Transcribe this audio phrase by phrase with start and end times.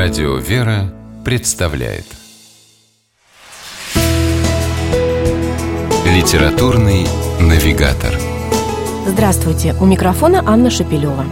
[0.00, 2.04] Радио «Вера» представляет
[6.06, 7.04] Литературный
[7.40, 8.14] навигатор
[9.08, 9.74] Здравствуйте!
[9.80, 11.24] У микрофона Анна Шапилева.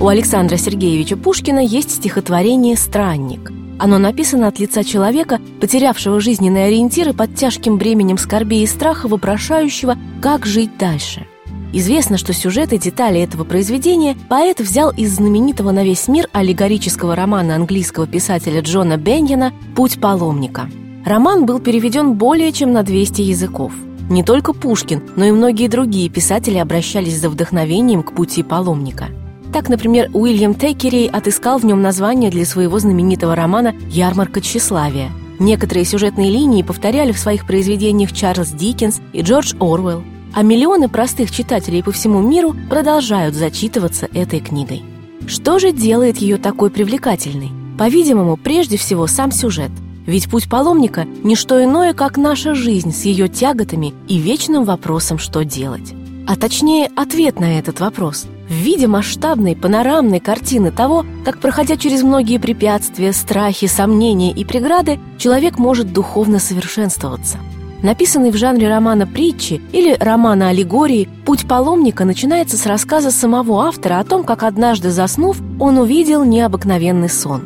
[0.00, 3.52] У Александра Сергеевича Пушкина есть стихотворение «Странник».
[3.78, 9.98] Оно написано от лица человека, потерявшего жизненные ориентиры под тяжким бременем скорби и страха, вопрошающего,
[10.22, 11.26] как жить дальше–
[11.72, 17.16] Известно, что сюжет и детали этого произведения поэт взял из знаменитого на весь мир аллегорического
[17.16, 20.68] романа английского писателя Джона Беньена «Путь паломника».
[21.06, 23.72] Роман был переведен более чем на 200 языков.
[24.10, 29.08] Не только Пушкин, но и многие другие писатели обращались за вдохновением к пути паломника.
[29.52, 35.10] Так, например, Уильям Теккерей отыскал в нем название для своего знаменитого романа «Ярмарка тщеславия».
[35.38, 40.04] Некоторые сюжетные линии повторяли в своих произведениях Чарльз Диккенс и Джордж Орвелл.
[40.34, 44.82] А миллионы простых читателей по всему миру продолжают зачитываться этой книгой.
[45.26, 47.50] Что же делает ее такой привлекательной?
[47.78, 49.70] По-видимому, прежде всего сам сюжет.
[50.06, 55.18] Ведь путь паломника– не что иное, как наша жизнь с ее тяготами и вечным вопросом,
[55.18, 55.92] что делать.
[56.26, 62.02] А точнее, ответ на этот вопрос в виде масштабной панорамной картины того, как, проходя через
[62.02, 67.38] многие препятствия, страхи, сомнения и преграды, человек может духовно совершенствоваться–
[67.82, 73.98] Написанный в жанре романа притчи или романа аллегории, «Путь паломника» начинается с рассказа самого автора
[73.98, 77.42] о том, как однажды заснув, он увидел необыкновенный сон.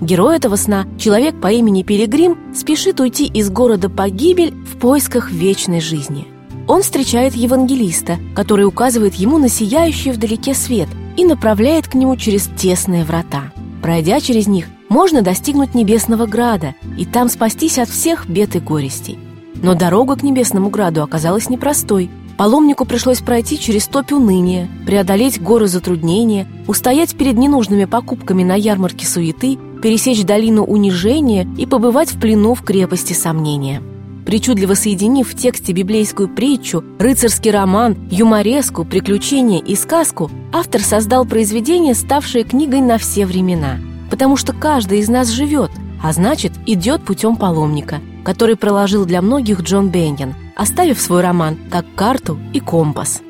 [0.00, 5.80] Герой этого сна, человек по имени Пилигрим, спешит уйти из города погибель в поисках вечной
[5.80, 6.26] жизни.
[6.68, 12.48] Он встречает евангелиста, который указывает ему на сияющий вдалеке свет и направляет к нему через
[12.56, 13.52] тесные врата.
[13.82, 19.18] Пройдя через них, можно достигнуть небесного града и там спастись от всех бед и горестей.
[19.62, 22.10] Но дорога к Небесному Граду оказалась непростой.
[22.36, 29.06] Паломнику пришлось пройти через топь уныния, преодолеть горы затруднения, устоять перед ненужными покупками на ярмарке
[29.06, 33.82] суеты, пересечь долину унижения и побывать в плену в крепости сомнения.
[34.24, 41.94] Причудливо соединив в тексте библейскую притчу, рыцарский роман, юмореску, приключения и сказку, автор создал произведение,
[41.94, 43.78] ставшее книгой на все времена.
[44.10, 45.70] Потому что каждый из нас живет,
[46.02, 51.86] а значит, идет путем паломника– который проложил для многих Джон Беннион, оставив свой роман как
[51.94, 53.22] карту и компас.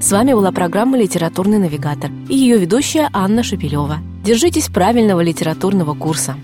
[0.00, 3.98] С вами была программа «Литературный навигатор» и ее ведущая Анна Шапилева.
[4.24, 6.36] Держитесь правильного литературного курса.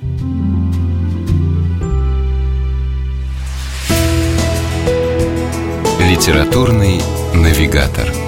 [6.01, 7.01] «Литературный
[7.35, 8.26] навигатор»